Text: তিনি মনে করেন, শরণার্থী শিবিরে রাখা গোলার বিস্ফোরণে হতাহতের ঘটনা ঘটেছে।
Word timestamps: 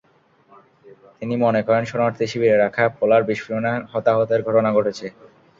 তিনি 1.19 1.35
মনে 1.43 1.61
করেন, 1.67 1.83
শরণার্থী 1.85 2.25
শিবিরে 2.31 2.55
রাখা 2.57 2.83
গোলার 2.97 3.21
বিস্ফোরণে 3.29 3.71
হতাহতের 3.91 4.41
ঘটনা 4.47 4.69
ঘটেছে। 4.77 5.05